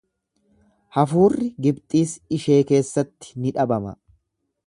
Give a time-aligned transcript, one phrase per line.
[0.95, 3.97] Hafuurri Gibxiis ishee keessatti ni dhabama.